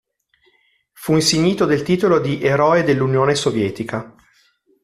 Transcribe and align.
Fu 0.93 1.13
insignito 1.13 1.65
del 1.65 1.83
titolo 1.83 2.19
di 2.19 2.41
"Eroe 2.43 2.81
dell'Unione 2.81 3.35
Sovietica". 3.35 4.15